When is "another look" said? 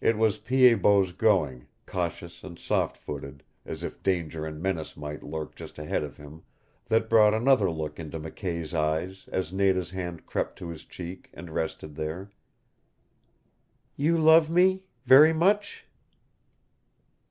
7.34-7.98